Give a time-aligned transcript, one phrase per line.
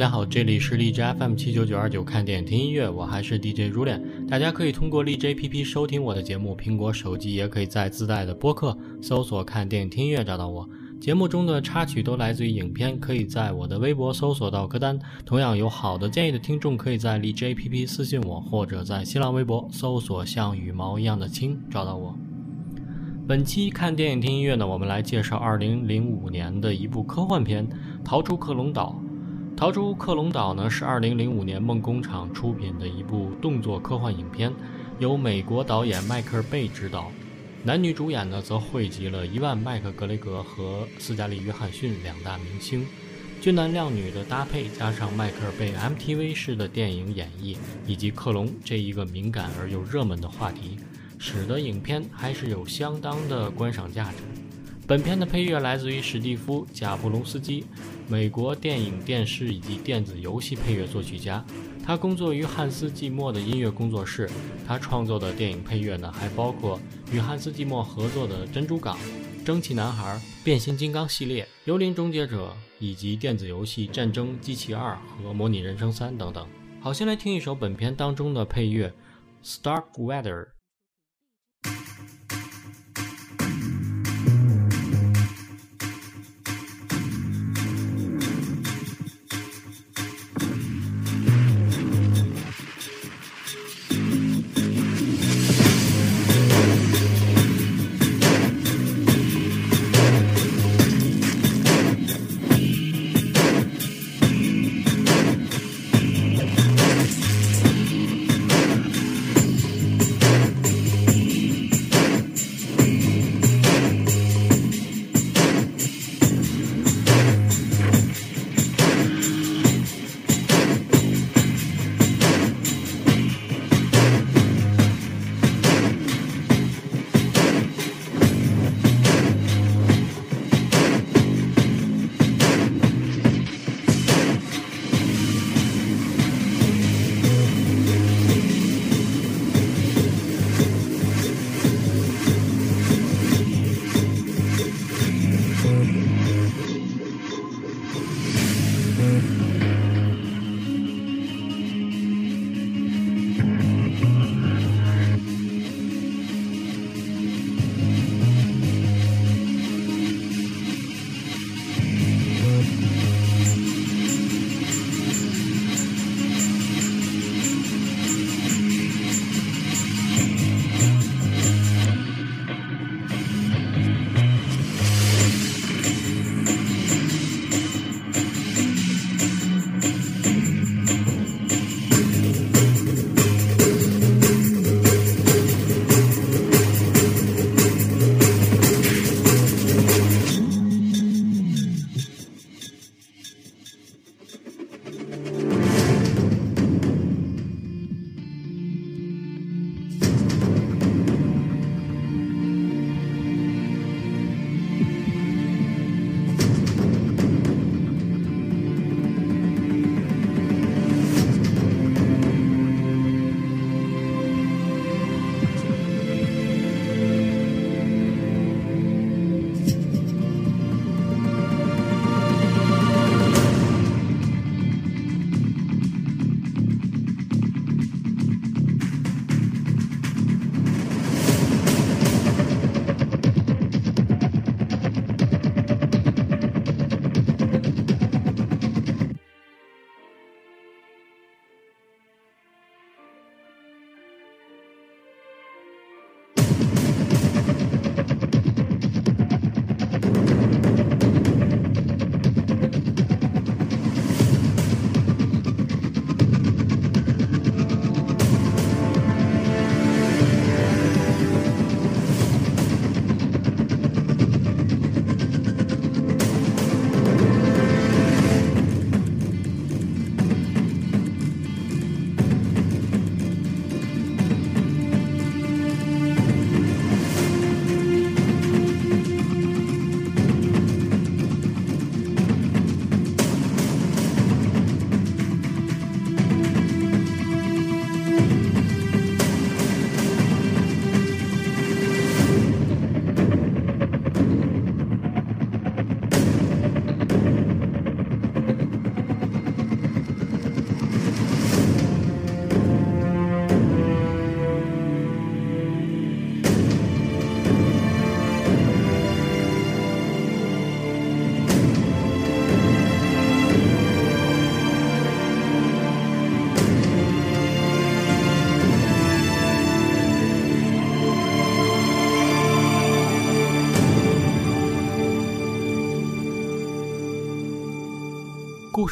[0.00, 4.02] 大家好，这里是荔枝 FM 七九九二九，看电影听音乐，我还是 DJ 如恋。
[4.26, 10.66] 大家可以通过荔枝 APP 收听我的节目，苹果手机也可以在自带的播客搜索“看电影听音乐”找到我。
[10.98, 14.98] 节目中的插曲都来自于影片，可以在我的微博搜索到歌单。
[15.26, 22.16] 同样有好的建议的听众，可以在荔枝 APP 私信我，或者在新浪微博搜索“像羽毛一样的青”找到我。
[23.28, 27.68] 本期看电影听音乐呢，我们来介绍2005年的一部科幻片
[28.02, 28.98] 《逃出克隆岛》。
[29.60, 34.50] 《逃出克隆岛》呢是2005年梦工厂出品的一部动作科幻影片，
[34.98, 37.12] 由美国导演迈克尔·贝执导。
[37.62, 42.86] 男女主演呢，则汇集了伊万·麦克格雷格和斯嘉丽·约翰逊两大明星，
[43.42, 47.54] 俊男靓女的搭配，加上迈克尔被 MTV 式的电影演绎，
[47.86, 50.78] 以及克隆这一个敏感而又热门的话题，
[51.18, 54.16] 使得影片还是有相当的观赏价值。
[54.86, 57.66] 本片的配乐来自于史蒂夫·贾布隆斯基，
[58.10, 61.44] 美国电影、电视以及电子游戏配乐作曲家。
[61.86, 64.28] 他工作于汉斯季默的音乐工作室。
[64.66, 66.80] 他创作的电影配乐呢，还包括
[67.12, 68.98] 与汉斯季默合作的《珍珠港》
[69.44, 72.48] 《蒸汽男孩》《变形金刚》系列《幽灵终结者》
[72.80, 76.44] 以及电子游戏《战争机器二》和《模拟人生三》等等。
[76.80, 78.92] 好，先来听一首本片当中的配乐
[79.62, 80.44] 《Stark Weather》。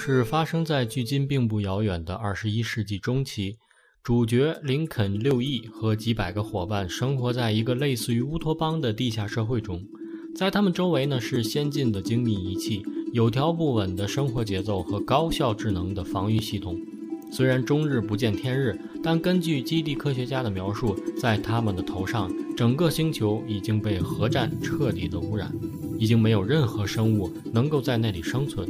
[0.01, 3.57] 事发生在距今并不遥远的二十一世纪中期，
[4.01, 9.85] 主角林肯·六亿和几百个伙伴生活在一个类似于乌托邦的地下社会中，
[10.37, 12.81] 在他们周围呢是先进的精密仪器、
[13.13, 16.81] 有条不紊的生活节奏和高效智能的防御系统。
[17.33, 25.53] 虽然终日不见天日，但根据基地科学家的描述，在他们的头上，整个星球已经被核战彻底的污染，
[25.99, 28.67] 已经没有任何生物能够在那里生存。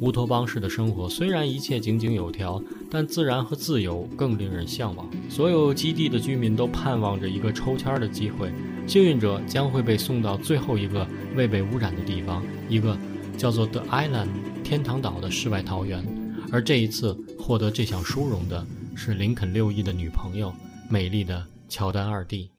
[0.00, 5.08] 乌托邦式的生活虽然一切井井有条，但自然和自由更令人向往。
[5.28, 8.52] 所有基地的居民都盼望着一个抽签的机会，
[8.86, 12.96] 幸运者将会被送到最后一个未被污染的地方，一个
[13.38, 14.28] 叫做 The Island
[14.62, 16.04] 天堂岛的世外桃源。
[16.52, 18.64] 而这一次获得这项殊荣的
[18.94, 20.52] 是林肯六一的女朋友，
[20.88, 22.55] 美丽的乔丹二弟。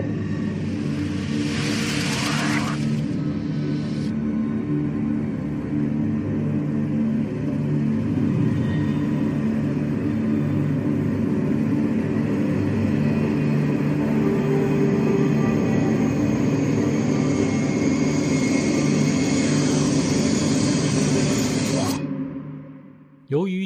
[0.00, 0.39] 由于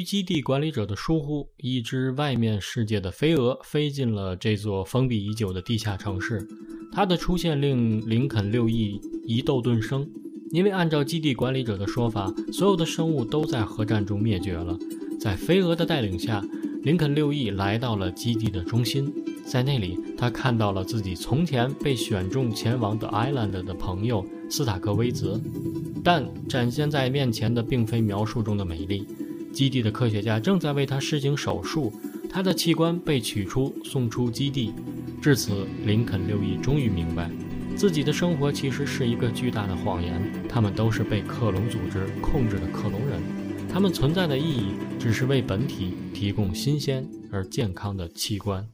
[0.05, 6.47] 基地管理者的疏忽，一只外面世界的飞蛾飞进了这座封闭已久的地下城市。
[6.93, 10.07] 它的出现令林肯六翼疑窦顿生，
[10.51, 14.77] 因为按照基地管理者的说法，所有的生物都在核战中灭绝了。
[15.19, 16.41] 在飞蛾的带领下，
[16.83, 19.11] 林肯六翼来到了基地的中心，
[19.43, 25.41] 在那里，他看到了自己从前被选中前往的 Island 的朋友斯塔克威泽，
[26.03, 29.07] 但展现在面前的并非描述中的美丽。
[29.55, 31.93] 基地的科学家正在为他施行手术，
[32.29, 34.73] 他的器官被取出，送出基地。
[35.21, 37.31] 至此，林肯六亿终于明白，
[37.73, 40.21] 自己的生活其实是一个巨大的谎言。
[40.49, 43.21] 他们都是被克隆组织控制的克隆人，
[43.71, 48.67] 他们存在的意义只是为本体提供新鲜而健康的器官。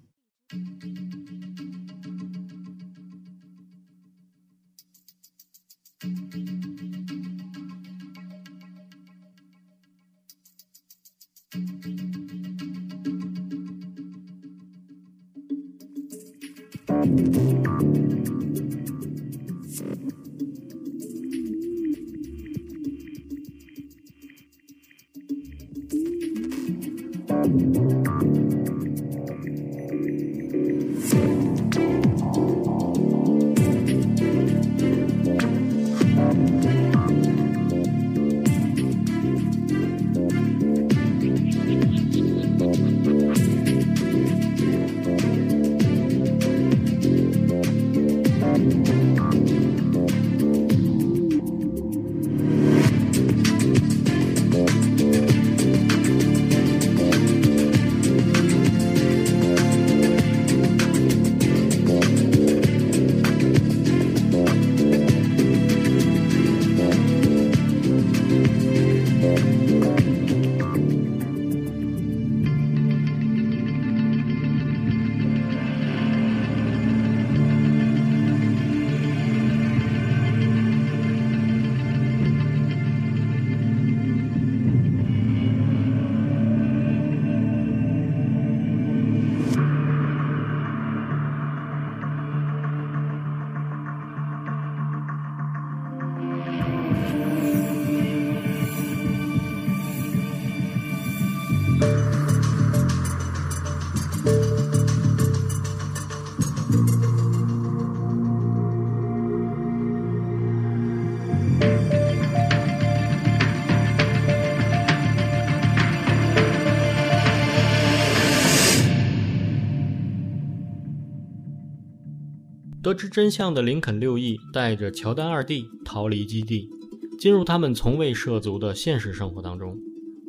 [122.92, 126.70] 得知真相的林肯六亿带着乔丹二弟逃离基地，
[127.18, 129.80] 进入他们从未涉足的现实生活当中。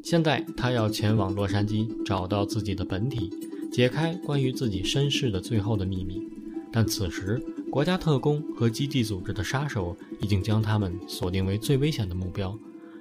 [0.04, 3.28] 现在他要前往洛杉矶，找到自己的本体，
[3.72, 6.22] 解开关于自己身世的最后的秘密。
[6.70, 12.56] 但此时，国家特工和基地组织的杀手已经将他们锁定为最危险的目标。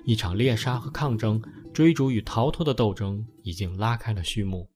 [0.06, 1.40] 一场猎杀和抗争、
[1.72, 4.71] 追逐与逃脱的斗争已经拉开了序幕。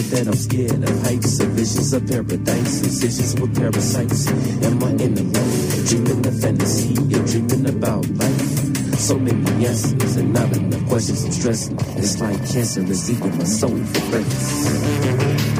[0.00, 4.28] It that I'm scared of heights, of visions of paradise, decisions with parasites?
[4.64, 8.98] Am I in the light, dreaming of fantasy, or dreaming about life?
[8.98, 11.24] So many answers and not enough questions.
[11.24, 11.78] I'm stressing.
[11.96, 15.59] It's like cancer is eating my soul for breakfast.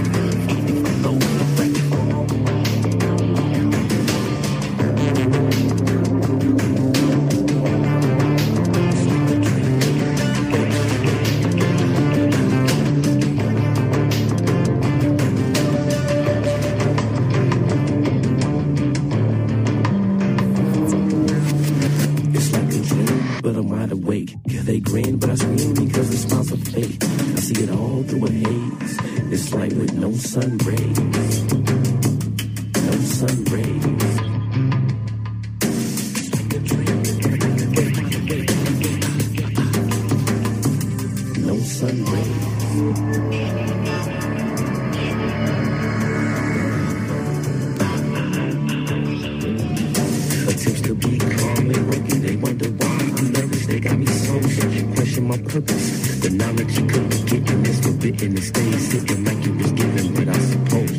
[55.31, 56.21] my purpose.
[56.23, 60.29] The knowledge you couldn't get was forbidden and stayed sitting like you was given, but
[60.29, 60.90] I suppose.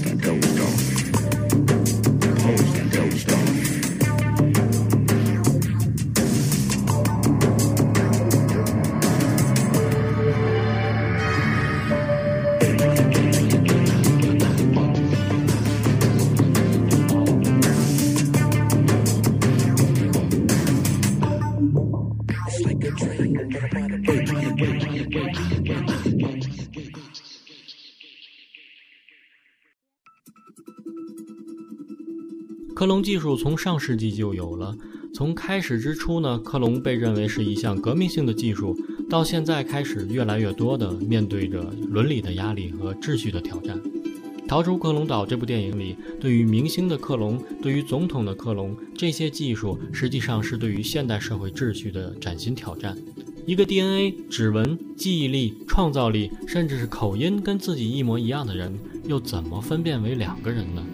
[33.01, 34.75] 技术从上世纪就有了。
[35.13, 38.77] 从开始之初呢，克隆被认为是一项革命性的技术，
[39.09, 43.77] 到现在开始越来越多的面对着伦理的压力和秩序的挑战。
[44.47, 52.97] 《逃出克隆岛》这部电影里，对于明星的克隆，对于总统的克隆，这些技术实际上是对于现代社会秩序的崭新挑战。
[53.45, 60.85] 一个 DNA、指纹、记忆力、创造力，甚至是口音跟自己一模一样的人，又怎么分辨为两个人呢？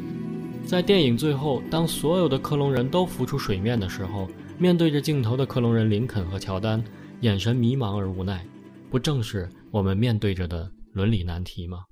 [0.67, 6.83] 在电影最后，当所有的克隆人都浮出水面的时候，面对着镜头的克隆人林肯和乔丹，
[7.21, 8.45] 眼神迷茫而无奈，
[8.89, 11.85] 不正是我们面对着的伦理难题吗？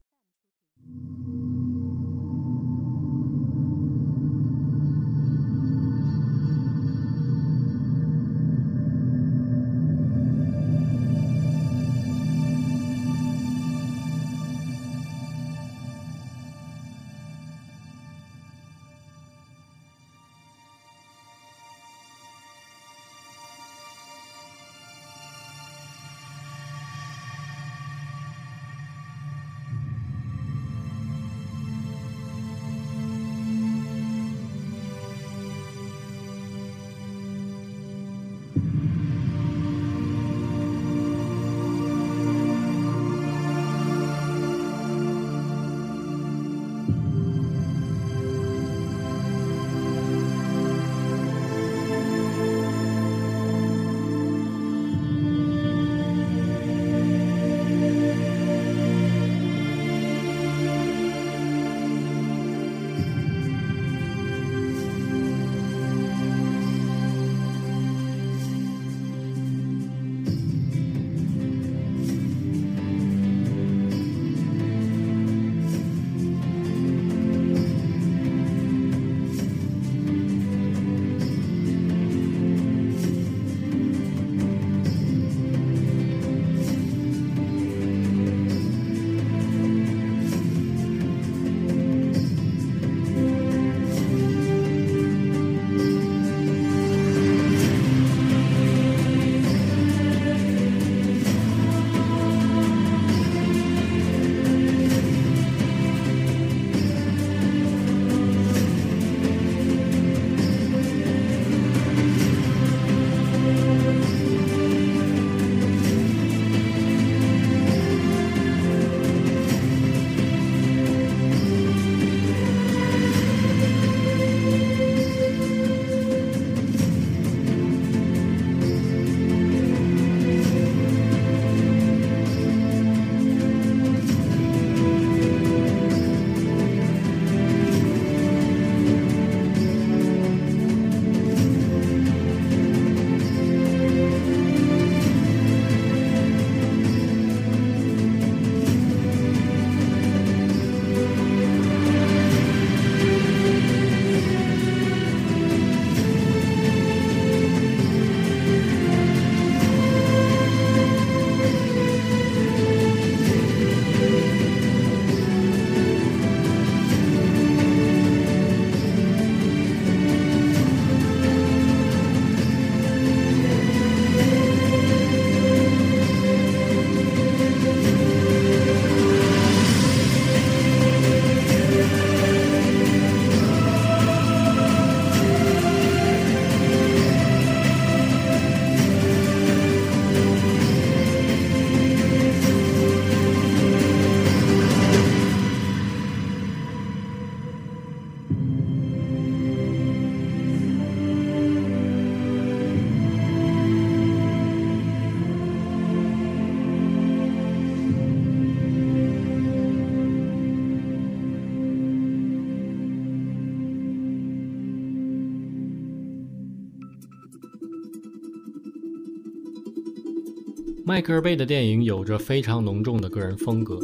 [220.88, 223.80] 迈克尔·贝的电影有着非常浓重的个人风格，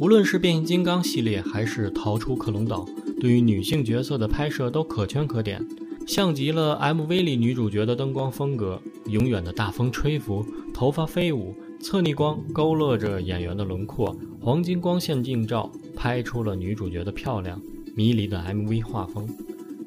[0.00, 2.86] 无论是变形金刚系列还是逃出克隆岛，
[3.20, 5.62] 对于女性角色的拍摄都可圈可点，
[6.06, 10.42] 像极了 MV 里女主角的灯光风格，永远的大风吹拂，
[10.72, 17.60] 头发飞舞，侧逆光勾勒着演员的轮廓，黄金光线映照，拍出了女主角的漂亮
[17.94, 19.28] 迷离的 MV 画风。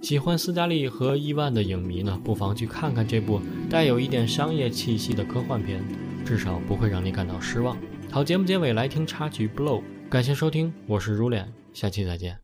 [0.04, 5.84] 喜欢斯嘉丽和伊万的影迷呢，不妨去看看这部带有一点商业气息的科幻片，
[6.26, 7.78] 至少不会让你感到失望。
[8.12, 12.40] 好，节目结尾来听插曲《Blow》，感谢收听，我是如脸，下期再见。